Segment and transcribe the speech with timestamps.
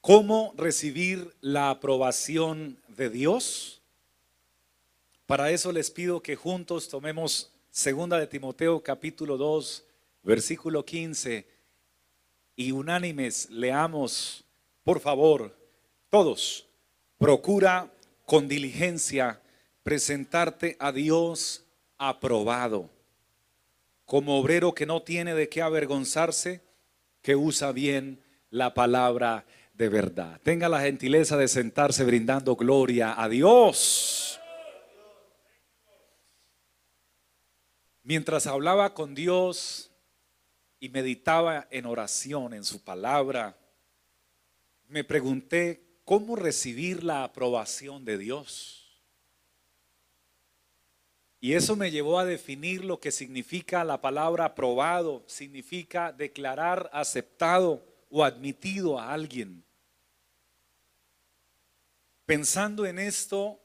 [0.00, 3.82] ¿Cómo recibir la aprobación de Dios?
[5.26, 9.84] Para eso les pido que juntos tomemos segunda de Timoteo capítulo 2,
[10.22, 11.46] versículo 15
[12.56, 14.42] y unánimes leamos,
[14.84, 15.54] por favor,
[16.08, 16.66] todos,
[17.18, 17.92] procura
[18.24, 19.42] con diligencia
[19.82, 21.62] presentarte a Dios
[21.98, 22.88] aprobado,
[24.06, 26.62] como obrero que no tiene de qué avergonzarse,
[27.20, 29.44] que usa bien la palabra
[29.80, 30.38] de verdad.
[30.42, 34.38] Tenga la gentileza de sentarse brindando gloria a Dios.
[38.02, 39.90] Mientras hablaba con Dios
[40.80, 43.56] y meditaba en oración, en su palabra,
[44.86, 49.02] me pregunté cómo recibir la aprobación de Dios.
[51.40, 57.82] Y eso me llevó a definir lo que significa la palabra aprobado, significa declarar aceptado
[58.10, 59.64] o admitido a alguien.
[62.30, 63.60] Pensando en esto,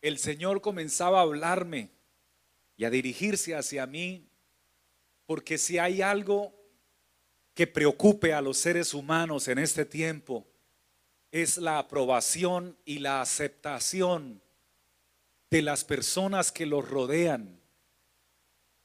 [0.00, 1.90] el Señor comenzaba a hablarme
[2.76, 4.30] y a dirigirse hacia mí,
[5.26, 6.54] porque si hay algo
[7.52, 10.46] que preocupe a los seres humanos en este tiempo,
[11.32, 14.40] es la aprobación y la aceptación
[15.50, 17.60] de las personas que los rodean,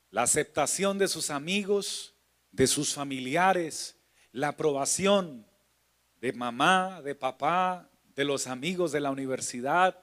[0.09, 2.15] la aceptación de sus amigos,
[2.51, 3.95] de sus familiares,
[4.31, 5.45] la aprobación
[6.19, 7.88] de mamá, de papá,
[8.19, 9.97] de los amigos de la universidad,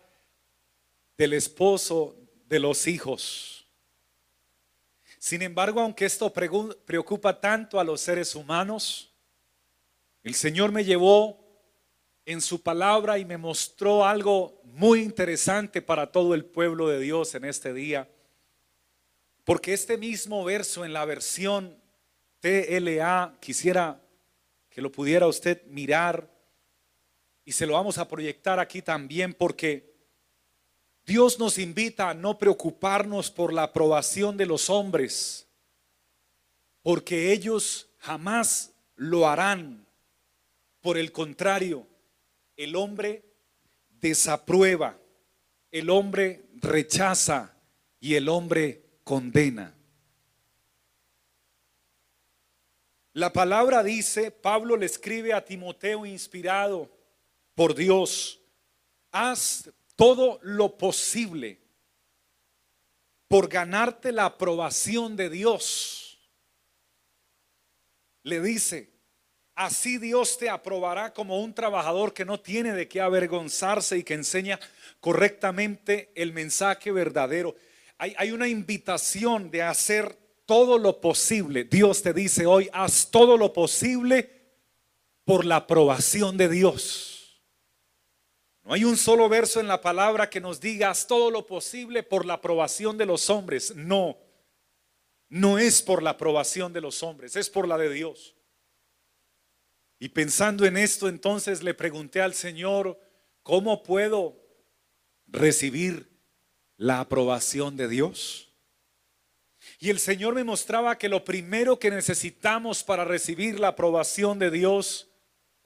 [1.19, 2.17] del esposo,
[2.49, 3.67] de los hijos.
[5.19, 9.13] Sin embargo, aunque esto preocupa tanto a los seres humanos,
[10.23, 11.47] el Señor me llevó
[12.25, 17.35] en su palabra y me mostró algo muy interesante para todo el pueblo de Dios
[17.35, 18.09] en este día.
[19.45, 21.79] Porque este mismo verso en la versión
[22.41, 24.01] TLA, quisiera
[24.71, 26.35] que lo pudiera usted mirar
[27.47, 29.95] y se lo vamos a proyectar aquí también porque
[31.07, 35.47] Dios nos invita a no preocuparnos por la aprobación de los hombres,
[36.83, 39.87] porque ellos jamás lo harán.
[40.81, 41.87] Por el contrario,
[42.57, 43.25] el hombre
[43.91, 44.99] desaprueba,
[45.71, 47.57] el hombre rechaza
[48.01, 49.73] y el hombre condena.
[53.13, 56.91] La palabra dice, Pablo le escribe a Timoteo inspirado,
[57.57, 58.39] por Dios,
[59.11, 61.59] haz todo lo posible
[63.27, 66.19] por ganarte la aprobación de Dios.
[68.23, 68.93] Le dice,
[69.55, 74.15] así Dios te aprobará como un trabajador que no tiene de qué avergonzarse y que
[74.15, 74.61] enseña
[75.01, 77.57] correctamente el mensaje verdadero.
[77.99, 81.65] Hay, una invitación de hacer todo lo posible.
[81.65, 84.31] Dios te dice hoy, haz todo lo posible
[85.25, 87.16] por la aprobación de Dios.
[88.67, 92.03] No hay un solo verso en la palabra que nos diga haz todo lo posible
[92.03, 93.77] por la aprobación de los hombres.
[93.77, 94.19] No,
[95.29, 98.35] no es por la aprobación de los hombres, es por la de Dios.
[100.01, 102.99] Y pensando en esto, entonces le pregunté al Señor,
[103.45, 104.37] ¿cómo puedo
[105.29, 106.11] recibir
[106.77, 108.53] la aprobación de Dios?
[109.79, 114.51] Y el Señor me mostraba que lo primero que necesitamos para recibir la aprobación de
[114.51, 115.09] Dios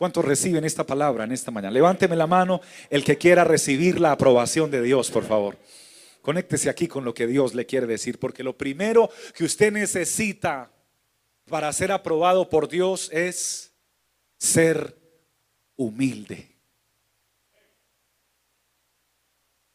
[0.00, 1.74] ¿Cuántos reciben esta palabra en esta mañana?
[1.74, 5.58] Levánteme la mano el que quiera recibir la aprobación de Dios, por favor.
[6.22, 10.72] Conéctese aquí con lo que Dios le quiere decir, porque lo primero que usted necesita
[11.50, 13.74] para ser aprobado por Dios es
[14.38, 14.96] ser
[15.76, 16.56] humilde.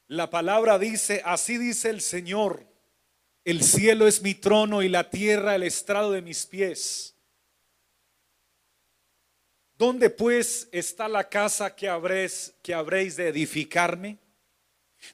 [0.07, 2.65] La palabra dice, así dice el Señor,
[3.43, 7.14] el cielo es mi trono y la tierra el estrado de mis pies.
[9.77, 14.17] ¿Dónde pues está la casa que habréis, que habréis de edificarme?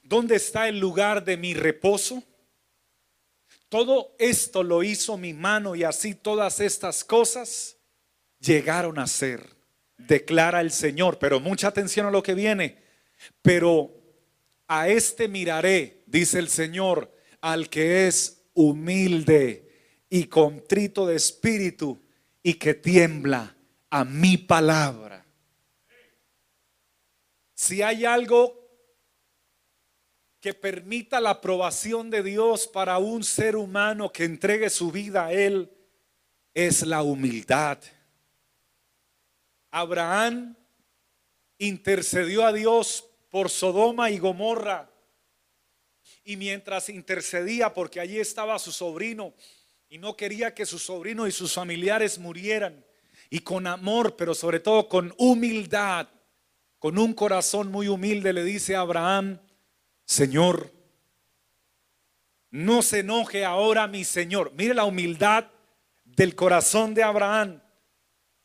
[0.04, 2.22] ¿Dónde está el lugar de mi reposo?
[3.68, 7.76] Todo esto lo hizo mi mano y así todas estas cosas
[8.38, 9.48] llegaron a ser,
[9.96, 11.18] declara el Señor.
[11.18, 12.78] Pero mucha atención a lo que viene.
[13.40, 13.90] Pero
[14.68, 19.68] a este miraré, dice el Señor, al que es humilde
[20.08, 22.00] y contrito de espíritu
[22.42, 23.56] y que tiembla
[23.92, 25.22] a mi palabra.
[27.54, 28.58] Si hay algo
[30.40, 35.32] que permita la aprobación de Dios para un ser humano que entregue su vida a
[35.34, 35.70] Él,
[36.54, 37.78] es la humildad.
[39.70, 40.56] Abraham
[41.58, 44.90] intercedió a Dios por Sodoma y Gomorra.
[46.24, 49.34] Y mientras intercedía, porque allí estaba su sobrino,
[49.90, 52.82] y no quería que su sobrino y sus familiares murieran,
[53.32, 56.06] y con amor, pero sobre todo con humildad,
[56.78, 59.40] con un corazón muy humilde, le dice a Abraham,
[60.04, 60.70] Señor,
[62.50, 64.52] no se enoje ahora mi Señor.
[64.54, 65.46] Mire la humildad
[66.04, 67.62] del corazón de Abraham.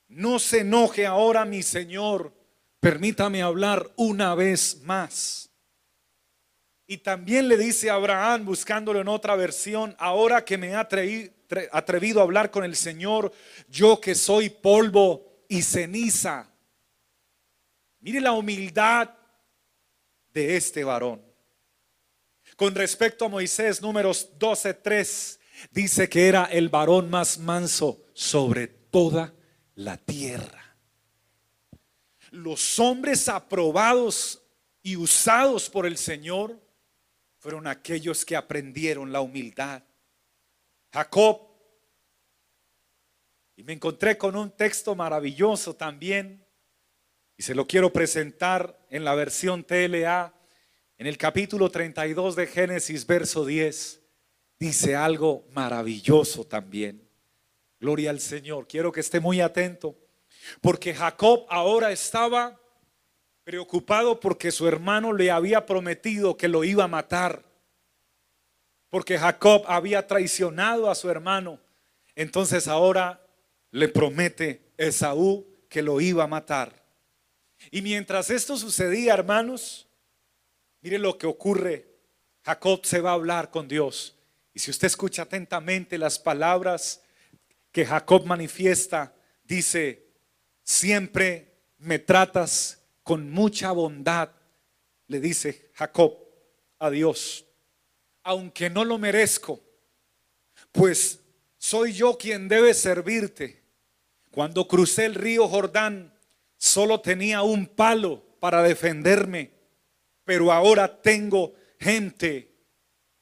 [0.07, 2.34] No se enoje ahora mi Señor.
[2.80, 5.50] Permítame hablar una vez más.
[6.86, 10.75] Y también le dice a Abraham, buscándolo en otra versión, ahora que me he
[11.72, 13.32] atrevido a hablar con el Señor,
[13.70, 16.50] yo que soy polvo y ceniza.
[18.00, 19.10] Mire la humildad
[20.34, 21.22] de este varón.
[22.56, 25.40] Con respecto a Moisés, números 12:3,
[25.72, 29.34] dice que era el varón más manso sobre toda
[29.76, 30.76] la tierra.
[32.32, 34.44] Los hombres aprobados
[34.82, 36.60] y usados por el Señor
[37.38, 39.84] fueron aquellos que aprendieron la humildad.
[40.92, 41.42] Jacob.
[43.56, 46.45] Y me encontré con un texto maravilloso también,
[47.36, 50.34] y se lo quiero presentar en la versión TLA,
[50.98, 54.01] en el capítulo 32 de Génesis, verso 10.
[54.60, 57.07] Dice algo maravilloso también.
[57.80, 58.68] Gloria al Señor.
[58.68, 59.95] Quiero que esté muy atento,
[60.62, 62.60] porque Jacob ahora estaba
[63.44, 67.45] preocupado porque su hermano le había prometido que lo iba a matar.
[68.89, 71.60] Porque Jacob había traicionado a su hermano.
[72.16, 73.22] Entonces ahora
[73.72, 76.84] le promete Esaú que lo iba a matar.
[77.72, 79.88] Y mientras esto sucedía, hermanos,
[80.81, 81.88] mire lo que ocurre.
[82.44, 84.16] Jacob se va a hablar con Dios.
[84.54, 87.01] Y si usted escucha atentamente las palabras
[87.72, 89.13] que Jacob manifiesta,
[89.44, 90.07] dice,
[90.63, 94.31] siempre me tratas con mucha bondad,
[95.07, 96.18] le dice Jacob
[96.80, 97.45] a Dios,
[98.27, 99.62] aunque no lo merezco,
[100.74, 101.21] pues
[101.57, 103.63] soy yo quien debe servirte.
[104.31, 106.13] Cuando crucé el río Jordán,
[106.57, 109.51] solo tenía un palo para defenderme,
[110.25, 112.53] pero ahora tengo gente,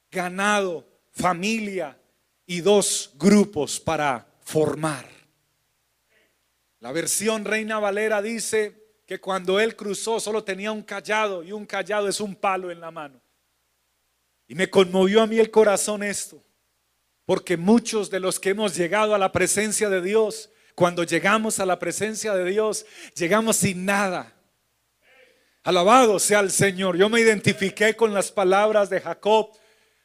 [0.09, 1.95] ganado, familia
[2.47, 5.07] y dos grupos para formar.
[6.79, 11.65] La versión Reina Valera dice, que cuando él cruzó solo tenía un callado y un
[11.65, 13.21] callado es un palo en la mano.
[14.47, 16.43] Y me conmovió a mí el corazón esto,
[17.25, 21.65] porque muchos de los que hemos llegado a la presencia de Dios, cuando llegamos a
[21.65, 24.33] la presencia de Dios, llegamos sin nada.
[25.63, 26.95] Alabado sea el Señor.
[26.95, 29.49] Yo me identifiqué con las palabras de Jacob.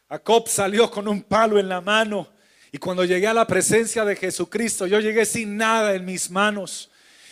[0.09, 2.29] Jacob salió con un palo en la mano.
[2.73, 6.91] Y cuando llegué a la presencia de Jesucristo, yo llegué sin nada en mis manos.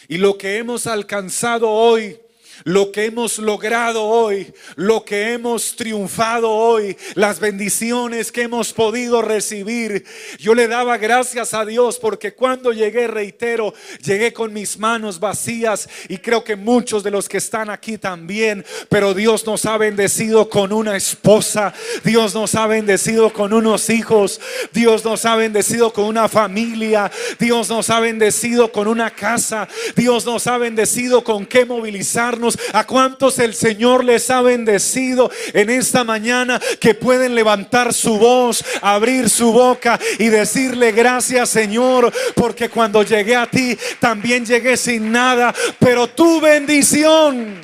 [0.09, 2.21] Y lo que hemos alcanzado hoy
[2.65, 9.23] lo que hemos logrado hoy, lo que hemos triunfado hoy, las bendiciones que hemos podido
[9.23, 10.05] recibir.
[10.39, 15.89] Yo le daba gracias a Dios porque cuando llegué, reitero, llegué con mis manos vacías
[16.09, 20.49] y creo que muchos de los que están aquí también, pero Dios nos ha bendecido
[20.49, 24.41] con una esposa, Dios nos ha bendecido con unos hijos,
[24.73, 30.25] Dios nos ha bendecido con una familia, Dios nos ha bendecido con una casa, Dios
[30.27, 36.05] nos ha bendecido con qué movilizarnos a cuántos el Señor les ha bendecido en esta
[36.05, 43.03] mañana que pueden levantar su voz, abrir su boca y decirle gracias Señor, porque cuando
[43.03, 47.61] llegué a ti también llegué sin nada, pero tu bendición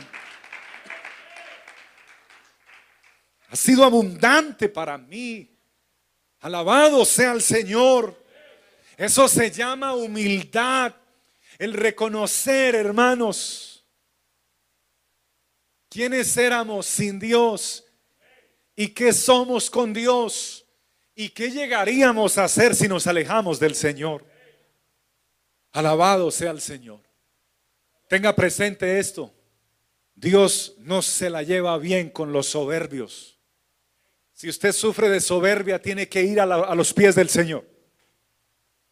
[3.55, 5.49] ha sido abundante para mí.
[6.41, 8.21] Alabado sea el Señor.
[8.97, 10.93] Eso se llama humildad.
[11.59, 13.74] El reconocer, hermanos,
[15.95, 17.85] quiénes éramos sin Dios
[18.75, 20.67] y qué somos con Dios
[21.15, 24.27] y qué llegaríamos a hacer si nos alejamos del Señor.
[25.71, 26.99] Alabado sea el Señor.
[28.09, 29.33] Tenga presente esto.
[30.17, 33.39] Dios no se la lleva bien con los soberbios.
[34.33, 37.65] Si usted sufre de soberbia, tiene que ir a, a los pies del Señor.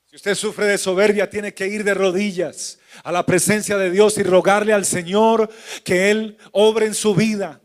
[0.07, 4.19] Si usted sufre de soberbia, tiene que ir de rodillas a la presencia de Dios
[4.19, 5.49] y rogarle al Señor
[5.85, 7.61] que Él obre en su vida.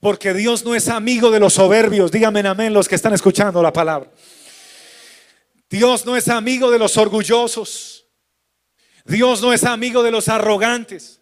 [0.00, 2.10] Porque Dios no es amigo de los soberbios.
[2.10, 4.10] Díganme amén los que están escuchando la palabra.
[5.68, 8.06] Dios no es amigo de los orgullosos.
[9.04, 11.20] Dios no es amigo de los arrogantes.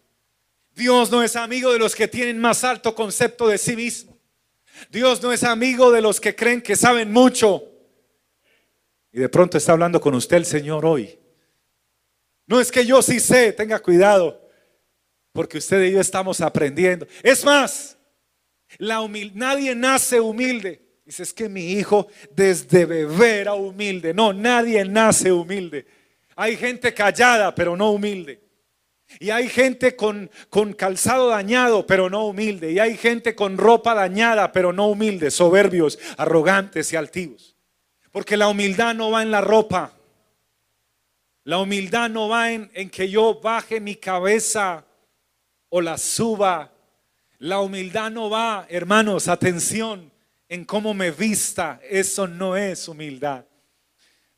[0.75, 4.17] Dios no es amigo de los que tienen más alto concepto de sí mismo.
[4.89, 7.63] Dios no es amigo de los que creen que saben mucho.
[9.11, 11.18] Y de pronto está hablando con usted el Señor hoy.
[12.49, 14.41] No es que yo sí sé, tenga cuidado,
[15.31, 17.05] porque usted y yo estamos aprendiendo.
[17.21, 17.95] Es más,
[18.79, 20.81] nadie nace humilde.
[21.05, 24.15] Dice, es que mi hijo desde bebé era humilde.
[24.15, 25.85] No, nadie nace humilde.
[26.35, 28.41] Hay gente callada, pero no humilde.
[29.19, 32.71] Y hay gente con, con, calzado dañado, pero no humilde.
[32.71, 37.55] Y hay gente con ropa dañada, pero no humilde, soberbios, arrogantes y altivos.
[38.11, 39.98] Porque la humildad no va en la ropa.
[41.43, 44.85] La humildad no va en, que yo baje mi cabeza
[45.69, 46.71] o la suba.
[47.39, 50.11] La humildad no va, hermanos, atención,
[50.47, 51.79] en cómo me vista.
[51.89, 53.45] Eso no es humildad.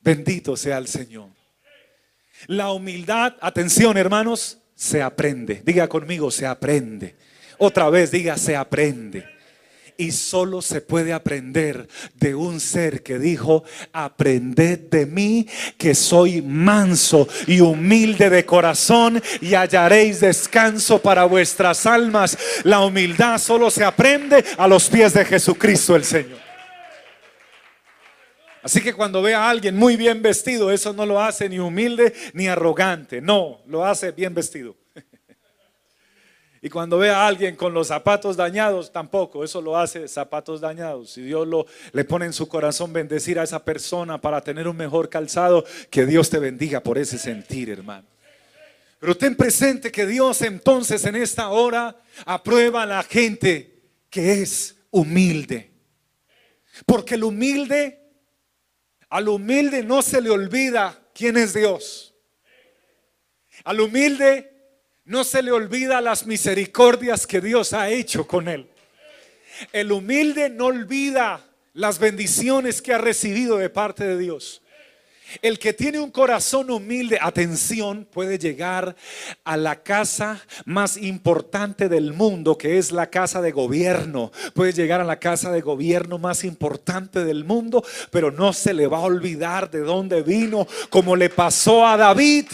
[0.00, 1.28] Bendito sea el Señor.
[2.46, 5.62] La humildad, atención hermanos, se aprende.
[5.64, 7.16] Diga conmigo, se aprende.
[7.58, 9.31] Otra vez, diga, se aprende.
[10.02, 15.46] Y solo se puede aprender de un ser que dijo, aprended de mí
[15.78, 22.36] que soy manso y humilde de corazón y hallaréis descanso para vuestras almas.
[22.64, 26.40] La humildad solo se aprende a los pies de Jesucristo el Señor.
[28.60, 32.12] Así que cuando ve a alguien muy bien vestido, eso no lo hace ni humilde
[32.32, 33.20] ni arrogante.
[33.20, 34.81] No, lo hace bien vestido.
[36.64, 41.10] Y cuando ve a alguien con los zapatos dañados, tampoco, eso lo hace zapatos dañados.
[41.10, 44.76] Si Dios lo, le pone en su corazón bendecir a esa persona para tener un
[44.76, 48.06] mejor calzado, que Dios te bendiga por ese sentir, hermano.
[49.00, 54.76] Pero ten presente que Dios entonces en esta hora aprueba a la gente que es
[54.92, 55.72] humilde.
[56.86, 57.98] Porque el humilde
[59.12, 62.14] al humilde no se le olvida quién es Dios.
[63.62, 64.51] Al humilde
[65.04, 68.68] no se le olvida las misericordias que Dios ha hecho con él.
[69.72, 71.44] El humilde no olvida
[71.74, 74.62] las bendiciones que ha recibido de parte de Dios.
[75.40, 78.94] El que tiene un corazón humilde, atención, puede llegar
[79.44, 84.30] a la casa más importante del mundo, que es la casa de gobierno.
[84.52, 88.86] Puede llegar a la casa de gobierno más importante del mundo, pero no se le
[88.86, 92.46] va a olvidar de dónde vino, como le pasó a David.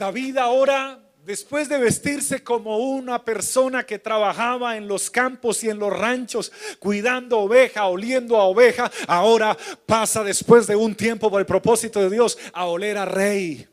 [0.00, 5.78] David ahora después de vestirse como una persona que trabajaba en los campos y en
[5.78, 9.54] los ranchos, cuidando oveja, oliendo a oveja, ahora
[9.84, 13.69] pasa después de un tiempo por el propósito de Dios a oler a rey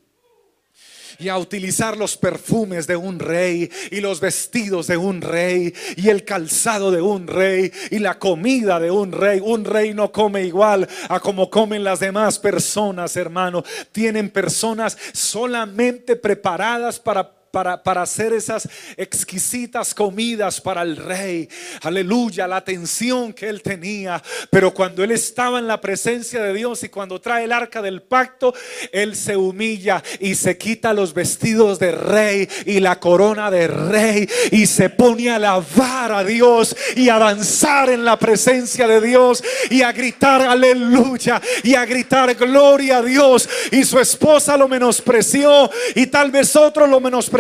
[1.20, 6.10] y a utilizar los perfumes de un rey y los vestidos de un rey y
[6.10, 9.40] el calzado de un rey y la comida de un rey.
[9.44, 13.64] Un rey no come igual a como comen las demás personas, hermano.
[13.92, 21.48] Tienen personas solamente preparadas para para, hacer esas exquisitas comidas para el rey.
[21.82, 24.22] Aleluya, la atención que él tenía.
[24.50, 28.02] Pero cuando él estaba en la presencia de Dios y cuando trae el arca del
[28.02, 28.54] pacto,
[28.92, 34.30] él se humilla y se quita los vestidos de rey y la corona de rey
[34.52, 39.44] y se pone a alabar a Dios y a danzar en la presencia de Dios
[39.70, 43.48] y a gritar aleluya y a gritar gloria a Dios.
[43.72, 47.37] Y su esposa lo menospreció y tal vez otro lo menospreció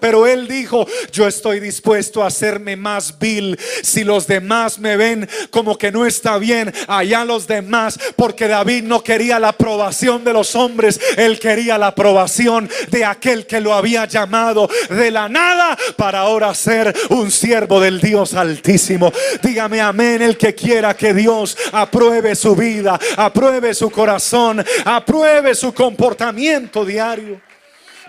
[0.00, 5.28] pero él dijo, yo estoy dispuesto a hacerme más vil si los demás me ven
[5.50, 10.32] como que no está bien, allá los demás, porque David no quería la aprobación de
[10.32, 15.76] los hombres, él quería la aprobación de aquel que lo había llamado de la nada
[15.96, 19.12] para ahora ser un siervo del Dios altísimo.
[19.42, 25.74] Dígame amén el que quiera que Dios apruebe su vida, apruebe su corazón, apruebe su
[25.74, 27.40] comportamiento diario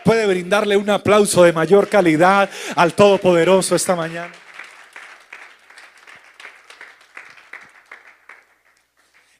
[0.05, 4.31] puede brindarle un aplauso de mayor calidad al Todopoderoso esta mañana?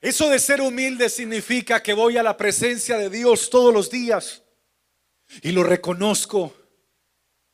[0.02, 4.44] Eso de ser humilde significa que voy a la presencia de Dios todos los días
[5.44, 6.56] y lo reconozco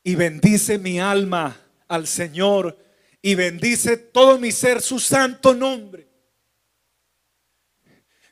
[0.04, 1.58] y bendice mi alma
[1.90, 2.78] al Señor
[3.22, 6.08] y bendice todo mi ser su santo nombre.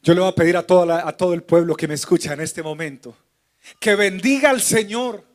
[0.01, 2.39] Yo le voy a pedir a, toda a todo el pueblo que me escucha en
[2.39, 3.15] este momento
[3.79, 5.27] que bendiga al Señor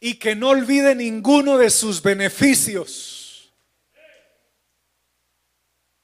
[0.00, 3.52] y que no olvide ninguno de sus beneficios.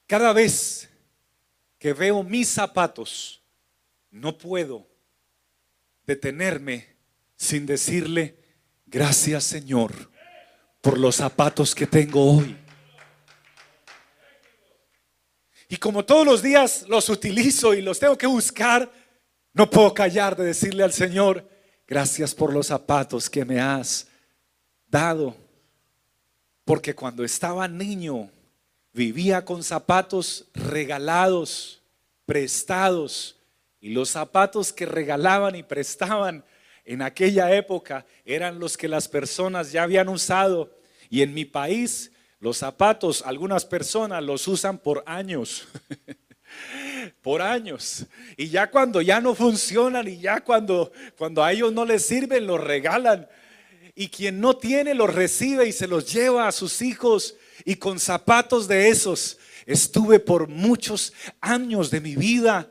[0.06, 0.88] Cada vez
[1.78, 3.42] que veo mis zapatos,
[4.10, 4.88] no puedo
[6.04, 6.96] detenerme
[7.36, 8.36] sin decirle,
[8.86, 10.10] gracias Señor
[10.80, 12.56] por los zapatos que tengo hoy.
[15.68, 18.90] Y como todos los días los utilizo y los tengo que buscar,
[19.58, 21.44] no puedo callar de decirle al Señor,
[21.84, 24.06] gracias por los zapatos que me has
[24.86, 25.36] dado.
[26.64, 28.30] Porque cuando estaba niño
[28.92, 31.82] vivía con zapatos regalados,
[32.24, 33.36] prestados.
[33.80, 36.44] Y los zapatos que regalaban y prestaban
[36.84, 40.72] en aquella época eran los que las personas ya habían usado.
[41.10, 45.66] Y en mi país los zapatos, algunas personas los usan por años.
[47.22, 48.06] por años.
[48.36, 52.46] Y ya cuando ya no funcionan y ya cuando, cuando a ellos no les sirven,
[52.46, 53.28] los regalan.
[53.94, 57.36] Y quien no tiene, los recibe y se los lleva a sus hijos.
[57.64, 62.68] Y con zapatos de esos estuve por muchos años de mi vida.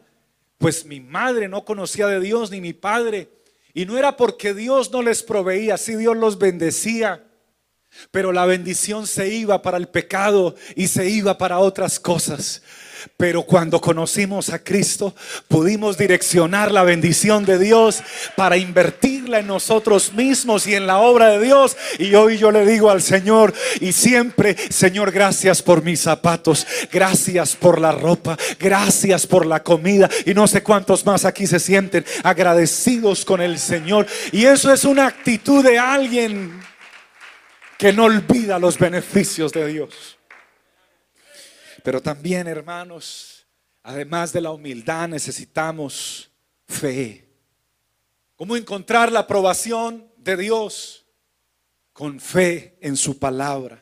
[0.57, 3.29] Pues mi madre no conocía de Dios ni mi padre.
[3.73, 7.23] Y no era porque Dios no les proveía, si Dios los bendecía.
[8.11, 12.61] Pero la bendición se iba para el pecado y se iba para otras cosas.
[13.17, 15.15] Pero cuando conocimos a Cristo,
[15.47, 18.01] pudimos direccionar la bendición de Dios
[18.35, 21.75] para invertirla en nosotros mismos y en la obra de Dios.
[21.99, 27.55] Y hoy yo le digo al Señor, y siempre, Señor, gracias por mis zapatos, gracias
[27.55, 30.09] por la ropa, gracias por la comida.
[30.25, 34.07] Y no sé cuántos más aquí se sienten agradecidos con el Señor.
[34.31, 36.59] Y eso es una actitud de alguien
[37.77, 40.16] que no olvida los beneficios de Dios.
[41.87, 43.47] Pero también, hermanos,
[43.81, 46.29] además de la humildad, necesitamos
[46.67, 47.29] fe.
[48.35, 51.05] ¿Cómo encontrar la aprobación de Dios?
[51.93, 53.81] Con fe en su palabra.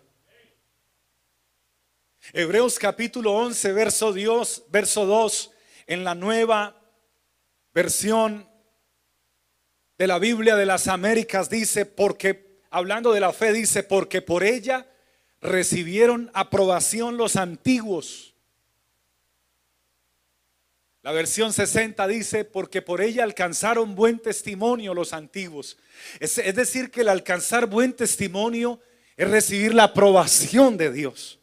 [2.31, 5.51] Hebreos capítulo 11, verso, Dios, verso 2,
[5.87, 6.79] en la nueva
[7.73, 8.47] versión
[9.97, 14.43] de la Biblia de las Américas dice, porque, hablando de la fe, dice, porque por
[14.43, 14.87] ella
[15.45, 18.33] recibieron aprobación los antiguos.
[21.05, 25.77] La versión 60 dice, porque por ella alcanzaron buen testimonio los antiguos.
[26.19, 28.81] Es, decir, que el alcanzar buen testimonio
[29.15, 31.39] es recibir la aprobación de Dios.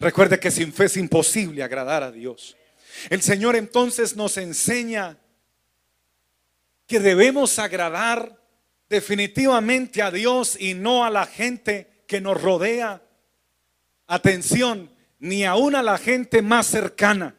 [0.00, 2.56] Recuerde que sin fe es imposible agradar a Dios.
[3.08, 5.16] El Señor entonces nos enseña
[6.88, 8.36] que debemos agradar
[8.88, 13.02] definitivamente a Dios y no a la gente que nos rodea.
[14.06, 17.34] Atención, ni aún a la gente más cercana.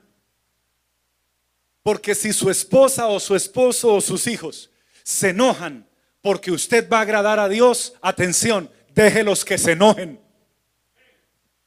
[1.83, 4.71] Porque si su esposa o su esposo o sus hijos
[5.03, 5.87] se enojan
[6.21, 10.19] porque usted va a agradar a Dios, atención, déjelos que se enojen.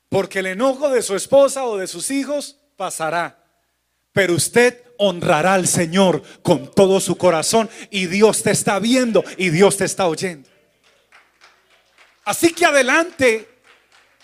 [0.08, 3.44] Porque el enojo de su esposa o de sus hijos pasará.
[4.12, 9.50] Pero usted honrará al Señor con todo su corazón y Dios te está viendo y
[9.50, 10.48] Dios te está oyendo.
[12.28, 13.48] Así que adelante,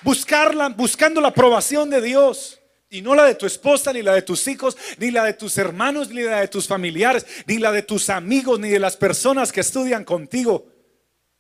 [0.03, 2.61] buscarla, buscando la aprobación de Dios.
[2.90, 5.57] Y no la de tu esposa, ni la de tus hijos, ni la de tus
[5.57, 9.51] hermanos, ni la de tus familiares, ni la de tus amigos, ni de las personas
[9.53, 10.67] que estudian contigo,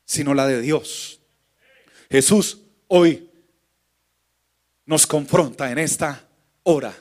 [0.06, 1.20] sino la de Dios.
[2.10, 3.28] Jesús hoy
[4.86, 6.26] nos confronta en esta
[6.62, 6.94] hora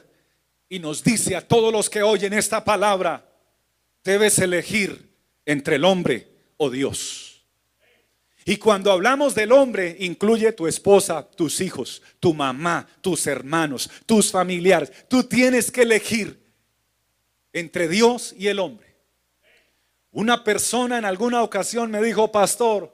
[0.67, 3.25] y nos dice a todos los que oyen esta palabra,
[4.03, 5.09] debes elegir
[5.45, 7.32] entre el hombre o Dios.
[8.45, 14.31] Y cuando hablamos del hombre, incluye tu esposa, tus hijos, tu mamá, tus hermanos, tus
[14.31, 14.91] familiares.
[15.07, 16.43] Tú tienes que elegir
[17.53, 18.95] entre Dios y el hombre.
[20.11, 22.93] Una persona en alguna ocasión me dijo, pastor,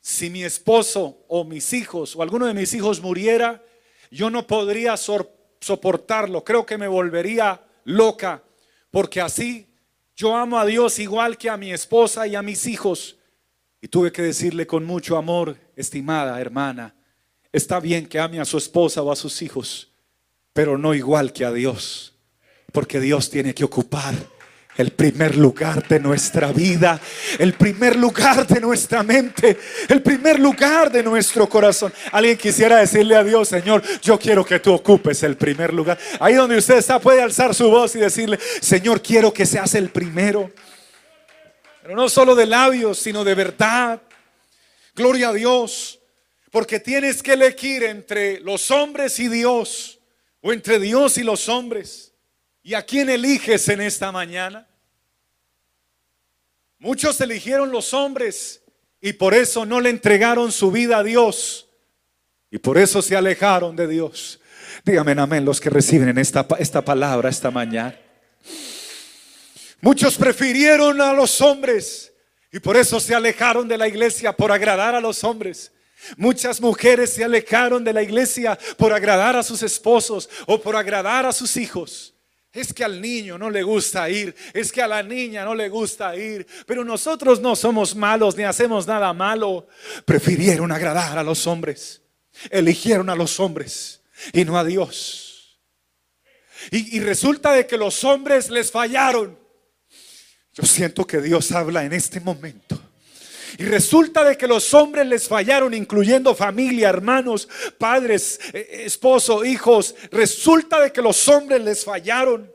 [0.00, 3.62] si mi esposo o mis hijos o alguno de mis hijos muriera,
[4.10, 6.44] yo no podría soportarlo.
[6.44, 8.42] Creo que me volvería loca,
[8.90, 9.66] porque así
[10.14, 13.15] yo amo a Dios igual que a mi esposa y a mis hijos.
[13.86, 16.92] Y tuve que decirle con mucho amor, estimada hermana,
[17.52, 19.92] está bien que ame a su esposa o a sus hijos,
[20.52, 22.12] pero no igual que a Dios,
[22.72, 24.12] porque Dios tiene que ocupar
[24.76, 27.00] el primer lugar de nuestra vida,
[27.38, 29.56] el primer lugar de nuestra mente,
[29.88, 31.92] el primer lugar de nuestro corazón.
[32.10, 35.96] Alguien quisiera decirle a Dios, Señor, yo quiero que tú ocupes el primer lugar.
[36.18, 39.90] Ahí donde usted está puede alzar su voz y decirle, Señor, quiero que seas el
[39.90, 40.50] primero.
[41.86, 44.02] Pero no solo de labios, sino de verdad.
[44.92, 46.00] Gloria a Dios.
[46.50, 50.00] Porque tienes que elegir entre los hombres y Dios.
[50.40, 52.12] O entre Dios y los hombres.
[52.64, 54.66] ¿Y a quién eliges en esta mañana?
[56.80, 58.62] Muchos eligieron los hombres
[59.00, 61.68] y por eso no le entregaron su vida a Dios.
[62.50, 64.40] Y por eso se alejaron de Dios.
[64.84, 67.96] Dígame amén los que reciben en esta, esta palabra esta mañana.
[69.86, 72.12] Muchos prefirieron a los hombres
[72.52, 75.70] y por eso se alejaron de la iglesia por agradar a los hombres.
[76.16, 81.24] Muchas mujeres se alejaron de la iglesia por agradar a sus esposos o por agradar
[81.24, 82.14] a sus hijos.
[82.52, 85.68] Es que al niño no le gusta ir, es que a la niña no le
[85.68, 89.68] gusta ir, pero nosotros no somos malos ni hacemos nada malo.
[90.04, 92.02] Prefirieron agradar a los hombres,
[92.50, 95.60] eligieron a los hombres y no a Dios.
[96.72, 99.45] Y, resulta de que los hombres les fallaron.
[100.56, 102.80] Yo siento que Dios habla en este momento
[103.58, 109.94] Y resulta de que los hombres les fallaron, incluyendo familia, hermanos, padres, eh, esposo, hijos.
[110.10, 112.52] Resulta de que los hombres les fallaron.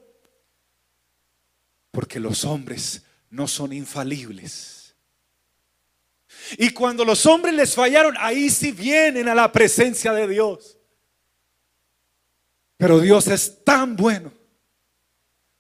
[1.92, 4.96] Porque los hombres no son infalibles.
[6.58, 10.78] Y cuando los hombres les fallaron, ahí sí vienen a la presencia de Dios.
[12.78, 14.34] Pero Dios es tan bueno,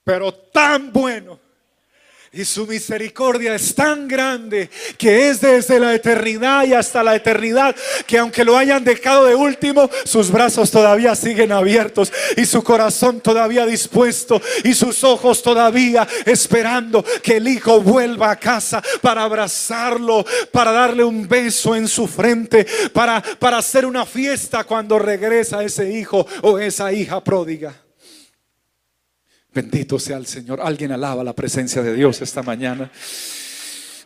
[0.04, 1.40] pero tan bueno
[2.34, 7.76] y su misericordia es tan grande que es desde la eternidad y hasta la eternidad
[8.08, 13.20] que aunque lo hayan dejado de último, sus brazos todavía siguen abiertos y su corazón
[13.20, 20.26] todavía dispuesto y sus ojos todavía esperando que el hijo vuelva a casa para abrazarlo,
[20.54, 25.92] para darle un beso en su frente, para, para hacer una fiesta cuando regresa ese
[25.92, 27.91] hijo o esa hija pródiga.
[29.54, 30.62] Bendito sea el Señor.
[30.62, 32.90] Alguien alaba la presencia de Dios esta mañana.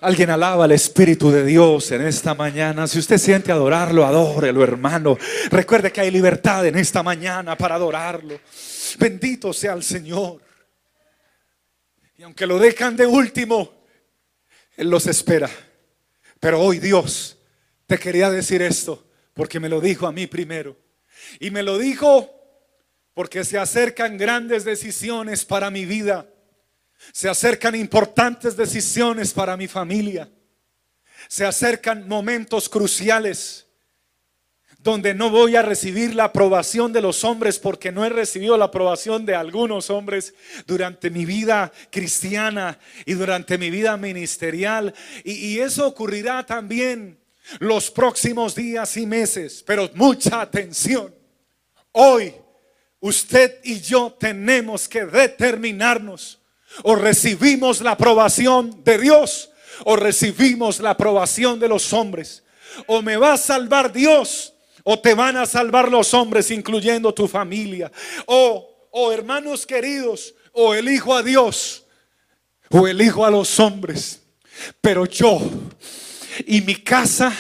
[0.02, 2.88] Alguien alaba al Espíritu de Dios en esta mañana.
[2.88, 5.18] Si usted siente adorarlo, adórelo, hermano.
[5.52, 8.40] Recuerde que hay libertad en esta mañana para adorarlo.
[8.98, 10.42] Bendito sea el Señor.
[12.18, 13.72] Y aunque lo dejan de último,
[14.76, 15.50] Él los espera.
[16.40, 17.38] Pero hoy Dios
[17.86, 20.76] te quería decir esto, porque me lo dijo a mí primero.
[21.40, 22.35] Y me lo dijo
[23.16, 26.28] porque se acercan grandes decisiones para mi vida.
[27.14, 30.30] Se acercan importantes decisiones para mi familia.
[31.30, 33.68] Se acercan momentos cruciales
[34.80, 38.66] donde no voy a recibir la aprobación de los hombres porque no he recibido la
[38.66, 40.36] aprobación de algunos hombres
[40.68, 44.94] durante mi vida cristiana y durante mi vida ministerial.
[45.24, 47.18] Y, eso ocurrirá también
[47.60, 49.64] los próximos días y meses.
[49.66, 51.16] Pero mucha atención.
[51.94, 52.36] Hoy
[53.08, 56.40] usted y yo tenemos que determinarnos.
[56.84, 59.50] O recibimos la aprobación de Dios
[59.86, 62.44] o recibimos la aprobación de los hombres.
[62.88, 67.28] O me va a salvar Dios o te van a salvar los hombres, incluyendo tu
[67.28, 67.92] familia.
[68.26, 71.86] O, o hermanos queridos, o elijo a Dios
[72.70, 74.22] o elijo a los hombres.
[74.82, 75.40] Pero yo
[76.46, 77.34] y mi casa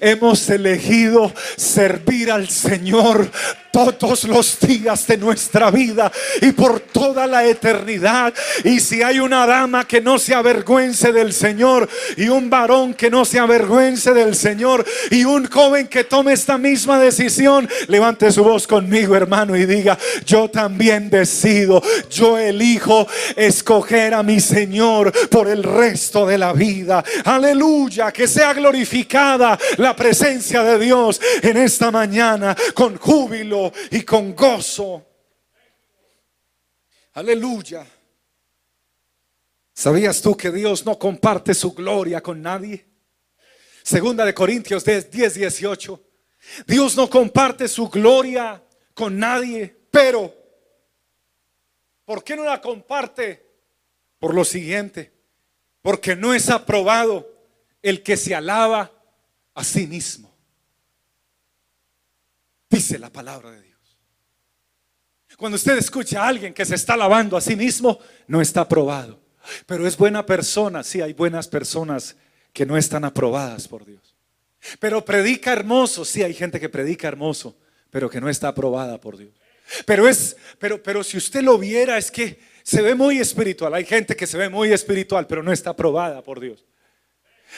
[0.00, 3.30] hemos elegido servir al Señor
[3.76, 6.10] todos los días de nuestra vida
[6.40, 8.32] y por toda la eternidad.
[8.64, 11.86] Y si hay una dama que no se avergüence del Señor
[12.16, 16.56] y un varón que no se avergüence del Señor y un joven que tome esta
[16.56, 24.14] misma decisión, levante su voz conmigo, hermano, y diga, yo también decido, yo elijo escoger
[24.14, 27.04] a mi Señor por el resto de la vida.
[27.24, 34.34] Aleluya, que sea glorificada la presencia de Dios en esta mañana con júbilo y con
[34.34, 35.06] gozo.
[37.14, 37.86] Aleluya.
[39.72, 42.86] ¿Sabías tú que Dios no comparte su gloria con nadie?
[43.82, 46.02] Segunda de Corintios 10, 18.
[46.66, 48.62] Dios no comparte su gloria
[48.94, 50.34] con nadie, pero
[52.04, 53.46] ¿por qué no la comparte?
[54.18, 55.12] Por lo siguiente,
[55.82, 57.30] porque no es aprobado
[57.82, 58.92] el que se alaba
[59.54, 60.35] a sí mismo.
[62.68, 63.76] Dice la palabra de Dios.
[65.36, 69.20] Cuando usted escucha a alguien que se está alabando a sí mismo, no está aprobado.
[69.66, 70.82] Pero es buena persona.
[70.82, 72.16] Sí, hay buenas personas
[72.52, 74.16] que no están aprobadas por Dios.
[74.80, 76.04] Pero predica hermoso.
[76.04, 77.56] Sí, hay gente que predica hermoso,
[77.90, 79.32] pero que no está aprobada por Dios.
[79.84, 83.74] Pero es, pero, pero si usted lo viera, es que se ve muy espiritual.
[83.74, 86.64] Hay gente que se ve muy espiritual, pero no está aprobada por Dios.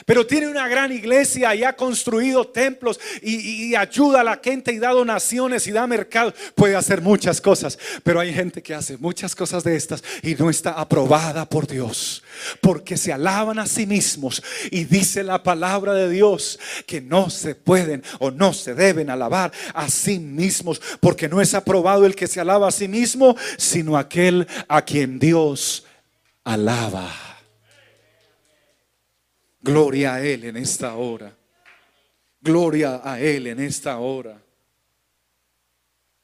[0.07, 4.79] Pero tiene una gran iglesia y ha construido templos y, ayuda a la gente y
[4.79, 6.33] da donaciones y da mercado.
[6.55, 10.51] Puede hacer muchas cosas, pero hay gente que hace muchas cosas de estas y no
[10.51, 12.23] está aprobada por Dios.
[12.61, 17.55] Porque se alaban a sí mismos y dice la palabra de Dios que no se
[17.55, 20.81] pueden o no se deben alabar a sí mismos.
[21.01, 25.19] Porque no es aprobado el que se alaba a sí mismo, sino aquel a quien
[25.19, 25.85] Dios
[26.45, 27.28] alaba.
[29.61, 31.37] Gloria a Él en esta hora.
[32.41, 34.41] Gloria a Él en esta hora.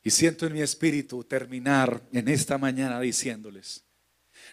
[0.03, 3.85] Y siento en mi espíritu terminar en esta mañana diciéndoles,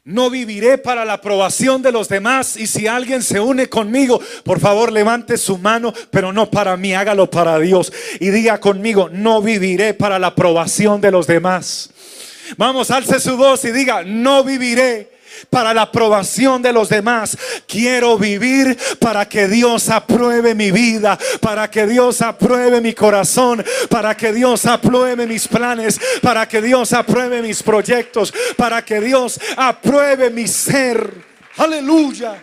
[0.04, 4.60] no viviré para la aprobación de los demás y si alguien se une conmigo, por
[4.60, 9.42] favor levante su mano, pero no para mí, hágalo para Dios y diga conmigo, no
[9.42, 11.92] viviré para la aprobación de los demás.
[12.58, 15.11] Vamos, alce su voz y diga, no viviré
[15.50, 17.38] para la aprobación de los demás.
[17.68, 24.16] Quiero vivir para que Dios apruebe mi vida, para que Dios apruebe mi corazón, para
[24.16, 30.30] que Dios apruebe mis planes, para que Dios apruebe mis proyectos, para que Dios apruebe
[30.30, 31.32] mi ser.
[31.58, 32.42] Aleluya.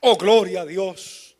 [0.00, 1.36] Oh, gloria a Dios.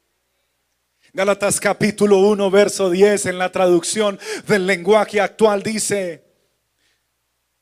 [1.13, 6.28] Gálatas capítulo 1, verso 10 en la traducción del lenguaje actual dice,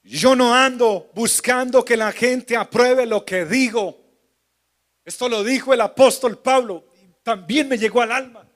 [0.07, 4.01] yo no ando buscando que la gente apruebe lo que digo.
[5.05, 6.85] Esto lo dijo el apóstol Pablo.
[7.23, 8.49] También me llegó al alma.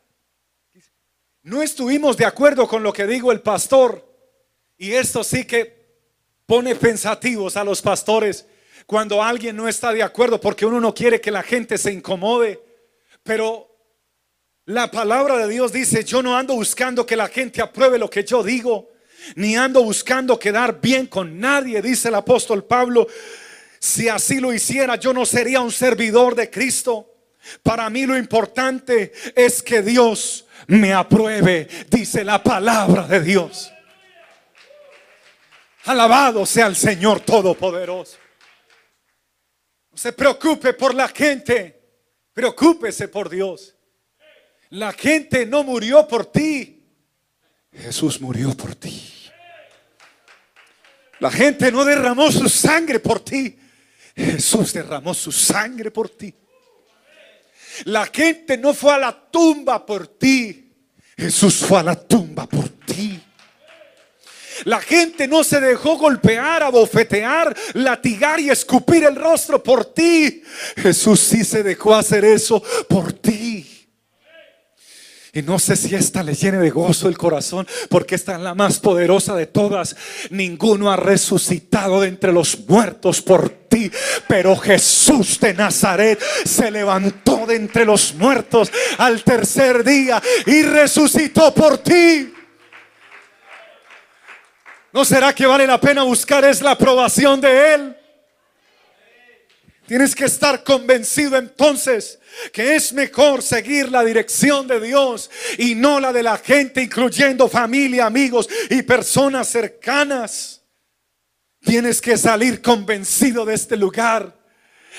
[1.42, 4.06] No estuvimos de acuerdo con lo que dijo el pastor.
[4.78, 5.80] Y esto sí que
[6.46, 8.46] pone pensativos a los pastores
[8.86, 12.62] cuando alguien no está de acuerdo porque uno no quiere que la gente se incomode.
[13.22, 13.68] Pero
[14.66, 18.24] la palabra de Dios dice, yo no ando buscando que la gente apruebe lo que
[18.24, 18.90] yo digo,
[19.34, 23.06] ni ando buscando quedar bien con nadie, dice el apóstol Pablo.
[23.78, 27.06] Si así lo hiciera, yo no sería un servidor de Cristo.
[27.62, 33.72] Para mí lo importante es que Dios me apruebe, dice la palabra de Dios.
[35.84, 38.18] Alabado sea el Señor Todopoderoso.
[39.90, 41.80] No se preocupe por la gente,
[42.32, 43.74] preocúpese por Dios.
[44.70, 46.79] La gente no murió por ti,
[47.72, 49.10] Jesús murió por ti.
[51.20, 53.58] La gente no derramó su sangre por ti,
[54.16, 56.34] Jesús derramó su sangre por ti.
[57.84, 60.72] La gente no fue a la tumba por ti,
[61.16, 63.20] Jesús fue a la tumba por ti.
[64.64, 70.42] La gente no se dejó golpear, abofetear, latigar y escupir el rostro por ti.
[70.76, 73.79] Jesús sí se dejó hacer eso por ti.
[75.32, 78.54] Y no sé si esta le llene de gozo el corazón, porque esta es la
[78.54, 79.94] más poderosa de todas.
[80.30, 83.90] Ninguno ha resucitado de entre los muertos por ti,
[84.26, 91.54] pero Jesús de Nazaret se levantó de entre los muertos al tercer día y resucitó
[91.54, 92.34] por ti.
[94.92, 97.96] ¿No será que vale la pena buscar es la aprobación de Él?
[99.90, 102.20] Tienes que estar convencido entonces
[102.52, 107.48] que es mejor seguir la dirección de Dios y no la de la gente, incluyendo
[107.48, 110.62] familia, amigos y personas cercanas.
[111.58, 114.32] Tienes que salir convencido de este lugar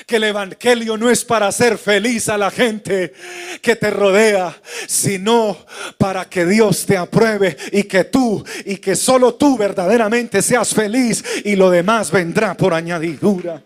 [0.05, 3.13] que el Evangelio no es para hacer feliz a la gente
[3.61, 5.57] que te rodea, sino
[5.97, 11.23] para que Dios te apruebe y que tú y que solo tú verdaderamente seas feliz
[11.45, 13.63] y lo demás vendrá por añadidura.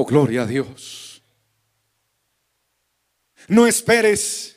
[0.00, 1.20] Oh, gloria a Dios.
[3.48, 4.56] No esperes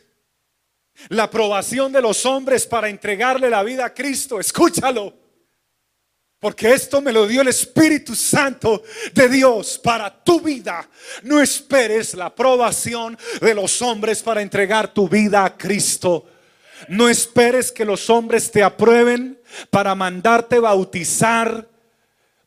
[1.10, 4.40] la aprobación de los hombres para entregarle la vida a Cristo.
[4.40, 5.18] Escúchalo.
[6.40, 8.84] Porque esto me lo dio el Espíritu Santo
[9.16, 10.88] de Dios para tu vida.
[11.24, 16.28] No esperes la aprobación de los hombres para entregar tu vida a Cristo.
[16.88, 21.68] No esperes que los hombres te aprueben para mandarte bautizar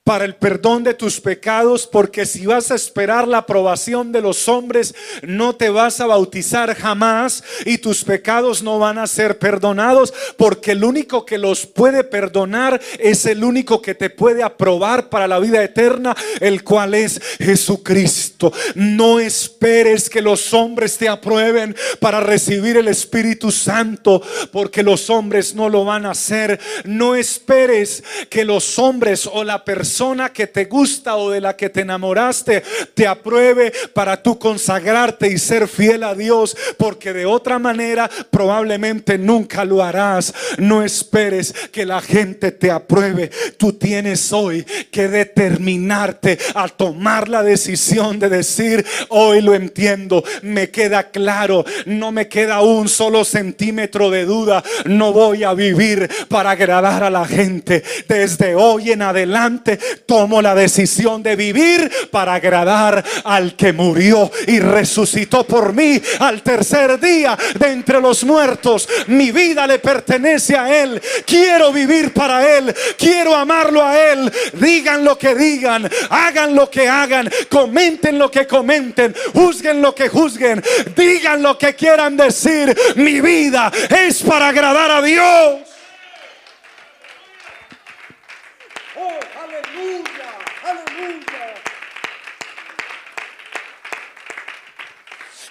[0.05, 4.49] para el perdón de tus pecados, porque si vas a esperar la aprobación de los
[4.49, 10.13] hombres, no te vas a bautizar jamás y tus pecados no van a ser perdonados,
[10.37, 15.27] porque el único que los puede perdonar es el único que te puede aprobar para
[15.27, 18.53] la vida eterna, el cual es Jesucristo.
[18.75, 24.21] No esperes que los hombres te aprueben para recibir el Espíritu Santo,
[24.53, 26.61] porque los hombres no lo van a hacer.
[26.85, 31.57] No esperes que los hombres o la persona persona que te gusta o de la
[31.57, 37.27] que te enamoraste te apruebe para tú consagrarte y ser fiel a Dios, porque de
[37.27, 40.35] otra manera probablemente nunca lo harás.
[40.59, 43.31] No esperes que la gente te apruebe.
[43.57, 50.71] Tú tienes hoy que determinarte a tomar la decisión de decir, hoy lo entiendo, me
[50.71, 56.51] queda claro, no me queda un solo centímetro de duda, no voy a vivir para
[56.51, 57.85] agradar a la gente.
[58.09, 64.61] Desde hoy en adelante tomo la decisión de vivir para agradar al que murió y
[64.61, 68.89] resucitó por mí al tercer día de entre los muertos.
[69.09, 71.01] Mi vida le pertenece a Él.
[71.27, 72.75] Quiero vivir para Él.
[72.99, 74.33] Quiero amarlo a Él.
[74.55, 75.89] Digan lo que digan.
[76.11, 77.31] Hagan lo que hagan.
[77.49, 79.15] Comenten lo que comenten.
[79.33, 80.63] Juzguen lo que juzguen.
[80.97, 82.77] Digan lo que quieran decir.
[82.97, 85.74] Mi vida es para agradar a Dios.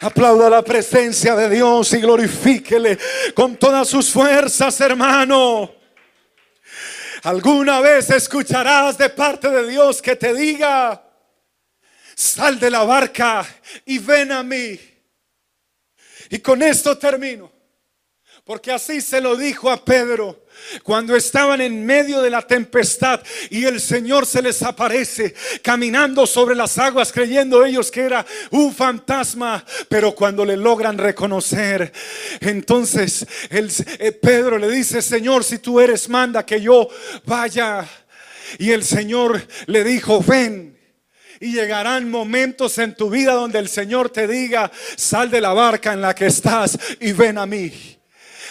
[0.04, 3.00] Aplauda la presencia de Dios y glorifíquele
[3.34, 5.74] con todas sus fuerzas, hermano.
[7.24, 11.02] Alguna vez escucharás de parte de Dios que te diga,
[12.16, 13.48] sal de la barca
[13.86, 14.78] y ven a mí.
[16.30, 17.50] Y con esto termino.
[18.44, 20.43] Porque así se lo dijo a Pedro
[20.84, 26.56] cuando estaban en medio de la tempestad y el Señor se les aparece caminando sobre
[26.56, 31.92] las aguas creyendo ellos que era un fantasma, pero cuando le logran reconocer,
[32.40, 36.88] entonces eh, Pedro le dice, Señor, si tú eres, manda que yo
[37.26, 37.88] vaya.
[38.60, 40.74] Y el Señor le dijo, ven.
[41.40, 45.92] Y llegarán momentos en tu vida donde el Señor te diga, sal de la barca
[45.92, 48.00] en la que estás y ven a mí.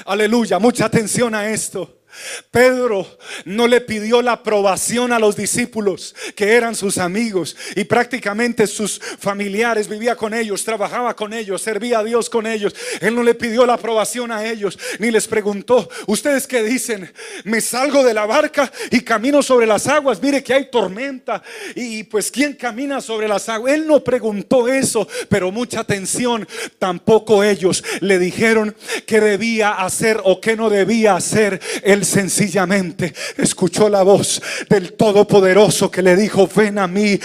[0.04, 2.01] Aleluya, mucha atención a esto.
[2.50, 3.06] Pedro
[3.44, 9.00] no le pidió la aprobación a los discípulos que eran sus amigos y prácticamente sus
[9.18, 12.74] familiares, vivía con ellos, trabajaba con ellos, servía a Dios con ellos.
[13.00, 17.12] Él no le pidió la aprobación a ellos ni les preguntó, ¿ustedes qué dicen?
[17.44, 21.42] Me salgo de la barca y camino sobre las aguas, mire que hay tormenta
[21.74, 23.74] y pues ¿quién camina sobre las aguas?
[23.74, 26.46] Él no preguntó eso, pero mucha atención,
[26.78, 31.60] tampoco ellos le dijeron que debía hacer o que no debía hacer.
[32.02, 37.18] Sencillamente escuchó la voz del Todopoderoso que le dijo, ven a mí.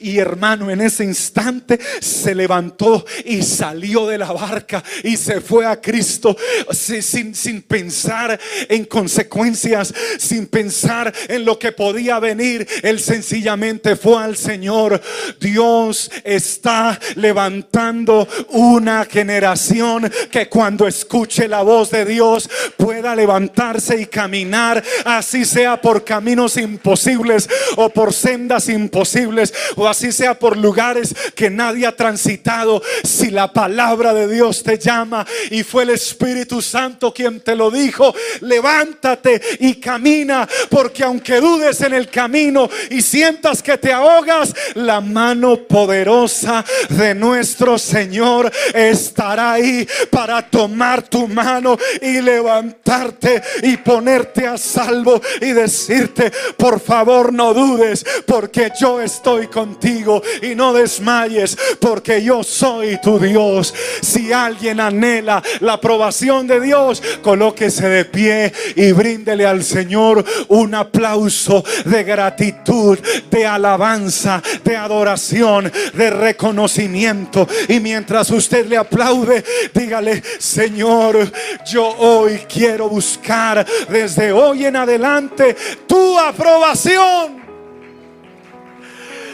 [0.00, 5.66] Y, hermano, en ese instante se levantó y salió de la barca y se fue
[5.66, 6.36] a Cristo
[6.70, 12.66] sin, sin pensar en consecuencias, sin pensar en lo que podía venir.
[12.82, 15.00] Él sencillamente fue al Señor.
[15.40, 24.06] Dios está levantando una generación que cuando escuche la voz de Dios pueda levantarse y
[24.06, 31.14] caminar, así sea por caminos imposibles o por sendas imposibles, o así sea por lugares
[31.34, 32.82] que nadie ha transitado.
[33.02, 37.70] Si la palabra de Dios te llama y fue el Espíritu Santo quien te lo
[37.70, 44.54] dijo, levántate y camina, porque aunque dudes en el camino y sientas que te ahogas,
[44.74, 53.73] la mano poderosa de nuestro Señor estará ahí para tomar tu mano y levantarte y
[53.78, 60.72] ponerte a salvo y decirte, por favor no dudes, porque yo estoy contigo y no
[60.72, 63.74] desmayes, porque yo soy tu Dios.
[64.00, 70.74] Si alguien anhela la aprobación de Dios, colóquese de pie y bríndele al Señor un
[70.74, 72.98] aplauso de gratitud,
[73.30, 77.46] de alabanza, de adoración, de reconocimiento.
[77.68, 81.30] Y mientras usted le aplaude, dígale, Señor,
[81.66, 87.43] yo hoy quiero buscar desde hoy en adelante tu aprobación.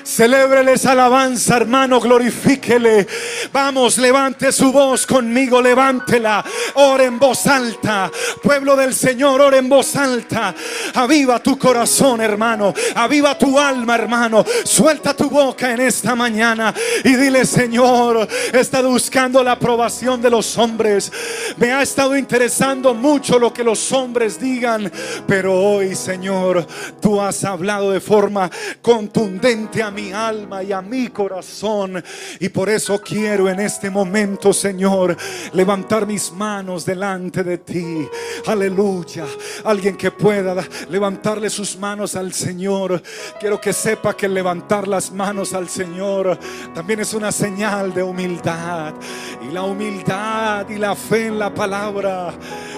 [0.04, 3.06] Celébreles alabanza, hermano, glorifíquele.
[3.52, 6.44] Vamos, levante su voz conmigo, levántela.
[6.74, 8.10] Ora en voz alta.
[8.42, 10.54] Pueblo del Señor, ora en voz alta.
[10.94, 12.74] Aviva tu corazón, hermano.
[12.94, 14.44] Aviva tu alma, hermano.
[14.64, 20.30] Suelta tu boca en esta mañana y dile, Señor, he estado buscando la aprobación de
[20.30, 21.12] los hombres.
[21.56, 24.90] Me ha estado interesando mucho lo que los hombres digan.
[25.26, 26.66] Pero hoy, Señor,
[27.00, 28.50] tú has hablado de forma
[28.82, 32.02] contundente a mi alma y a mi corazón.
[32.38, 35.16] Y por eso quiero en este momento, Señor,
[35.52, 38.08] levantar mis manos delante de ti.
[38.46, 39.26] Aleluya.
[39.64, 40.56] Alguien que pueda
[40.88, 43.02] levantarle sus manos al Señor.
[43.38, 46.38] Quiero que sepa que levantar las manos al Señor
[46.74, 48.94] también es una señal de humildad.
[49.42, 52.32] Y la humildad y la fe en la palabra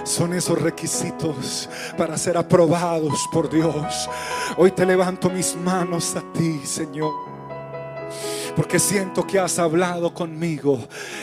[0.05, 4.09] son esos requisitos para ser aprobados por Dios.
[4.57, 7.02] Hoy te levanto mis manos a ti, Señor
[8.57, 10.79] porque siento que has hablado conmigo.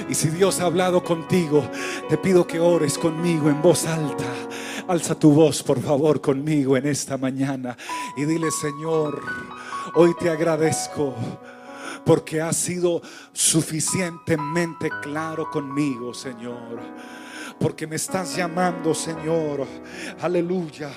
[0.10, 1.64] Y si Dios ha hablado contigo,
[2.08, 4.26] te pido que ores conmigo en voz alta.
[4.88, 7.78] Alza tu voz, por favor, conmigo en esta mañana
[8.18, 9.22] y dile, Señor,
[9.94, 11.14] hoy te agradezco
[12.06, 13.02] porque has sido
[13.34, 16.80] suficientemente claro conmigo, Señor
[17.60, 19.68] porque me estás llamando, Señor.
[20.22, 20.90] Aleluya.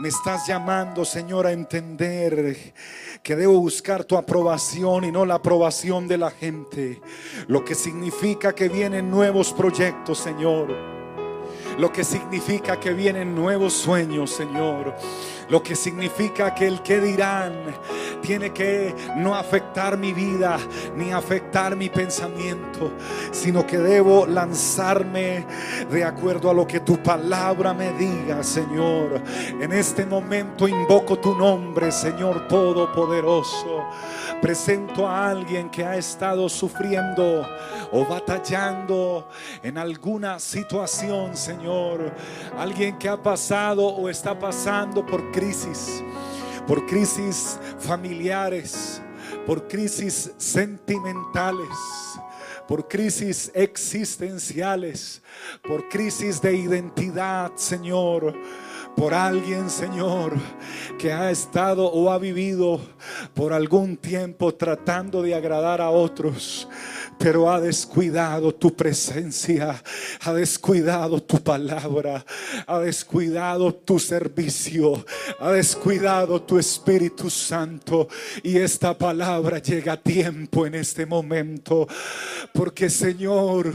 [0.00, 2.74] Me estás llamando, Señor, a entender
[3.22, 7.00] que debo buscar tu aprobación y no la aprobación de la gente.
[7.46, 10.94] Lo que significa que vienen nuevos proyectos, Señor
[11.78, 14.94] lo que significa que vienen nuevos sueños, Señor.
[15.48, 17.52] Lo que significa que el que dirán
[18.22, 20.58] tiene que no afectar mi vida
[20.96, 22.92] ni afectar mi pensamiento,
[23.30, 25.46] sino que debo lanzarme
[25.90, 29.20] de acuerdo a lo que tu palabra me diga, Señor.
[29.60, 33.84] En este momento invoco tu nombre, Señor Todopoderoso.
[34.40, 37.46] Presento a alguien que ha estado sufriendo
[37.92, 39.28] o batallando
[39.62, 42.12] en alguna situación, Señor.
[42.58, 46.02] Alguien que ha pasado o está pasando por crisis,
[46.66, 49.02] por crisis familiares,
[49.46, 51.68] por crisis sentimentales,
[52.68, 55.20] por crisis existenciales,
[55.66, 58.34] por crisis de identidad, Señor
[58.96, 60.34] por alguien, Señor,
[60.98, 62.80] que ha estado o ha vivido
[63.34, 66.68] por algún tiempo tratando de agradar a otros
[67.18, 69.82] pero ha descuidado tu presencia,
[70.20, 72.24] ha descuidado tu palabra,
[72.66, 75.04] ha descuidado tu servicio,
[75.40, 78.08] ha descuidado tu Espíritu Santo.
[78.42, 81.86] Y esta palabra llega a tiempo en este momento,
[82.52, 83.72] porque Señor,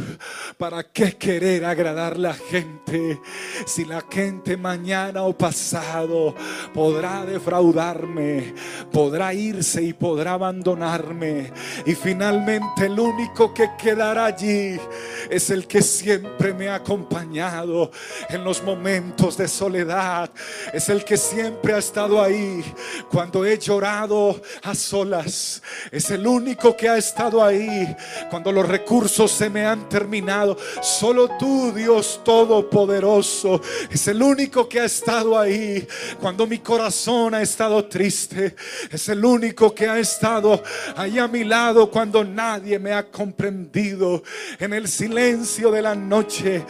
[0.57, 3.19] ¿para qué querer agradar la gente
[3.65, 6.35] si la gente mañana o pasado
[6.73, 8.53] podrá defraudarme,
[8.91, 11.51] podrá irse y podrá abandonarme?
[11.85, 14.79] Y finalmente el único que quedará allí
[15.29, 17.91] es el que siempre me ha acompañado
[18.29, 20.29] en los momentos de soledad.
[20.73, 22.63] Es el que siempre ha estado ahí
[23.09, 25.61] cuando he llorado a solas.
[25.91, 27.95] Es el único que ha estado ahí
[28.29, 30.57] cuando los recursos se me han terminado.
[30.81, 35.87] Solo tú, Dios Todopoderoso, es el único que ha estado ahí
[36.19, 38.55] cuando mi corazón ha estado triste.
[38.91, 40.61] Es el único que ha estado
[40.95, 44.23] ahí a mi lado cuando nadie me ha comprendido
[44.59, 46.63] en el silencio de la noche.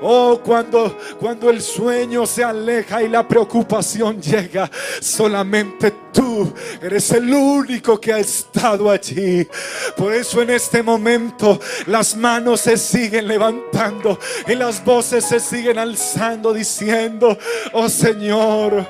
[0.00, 7.34] Oh, cuando, cuando el sueño se aleja y la preocupación llega, solamente tú eres el
[7.34, 9.48] único que ha estado allí.
[9.96, 15.76] Por eso en este momento las manos se siguen levantando y las voces se siguen
[15.76, 17.36] alzando diciendo,
[17.72, 18.86] oh Señor,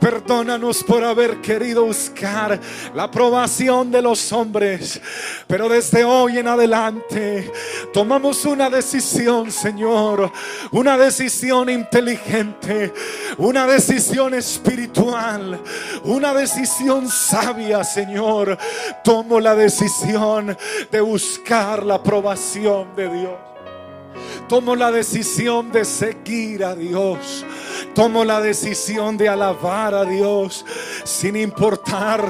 [0.00, 2.60] perdónanos por haber querido buscar
[2.94, 5.00] la aprobación de los hombres.
[5.46, 7.50] Pero desde hoy en adelante
[7.92, 10.30] tomamos una decisión, Señor,
[10.72, 12.92] una decisión inteligente,
[13.38, 15.60] una decisión espiritual,
[16.04, 18.56] una decisión sabia, Señor.
[19.02, 20.56] Tomo la decisión
[20.90, 23.47] de buscar la aprobación de Dios.
[24.48, 27.44] Tomo la decisión de seguir a Dios.
[27.94, 30.64] Tomo la decisión de alabar a Dios
[31.04, 32.22] sin importar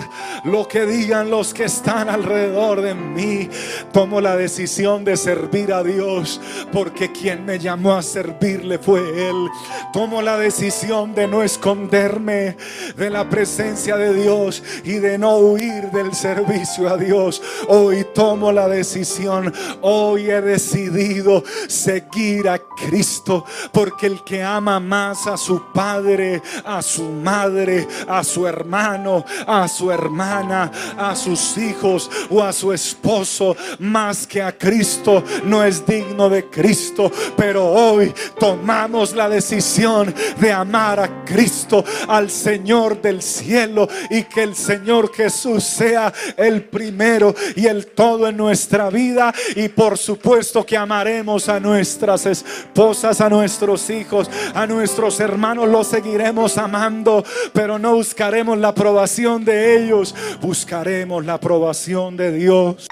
[0.44, 3.48] lo que digan los que están alrededor de mí.
[3.92, 6.40] Tomo la decisión de servir a Dios
[6.72, 9.48] porque quien me llamó a servirle fue Él.
[9.92, 12.56] Tomo la decisión de no esconderme
[12.96, 17.40] de la presencia de Dios y de no huir del servicio a Dios.
[17.68, 19.52] Hoy tomo la decisión,
[19.82, 26.82] hoy he decidido seguir a Cristo porque el que ama más a su padre, a
[26.82, 33.56] su madre, a su hermano, a su hermana, a sus hijos o a su esposo,
[33.78, 37.10] más que a Cristo, no es digno de Cristo.
[37.36, 44.42] Pero hoy tomamos la decisión de amar a Cristo, al Señor del cielo, y que
[44.42, 49.32] el Señor Jesús sea el primero y el todo en nuestra vida.
[49.56, 55.86] Y por supuesto que amaremos a nuestras esposas, a nuestros hijos, a nuestros hermanos los
[55.86, 62.88] seguiremos amando, pero no buscaremos la aprobación de ellos, buscaremos la aprobación de Dios.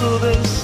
[0.00, 0.59] Gloria en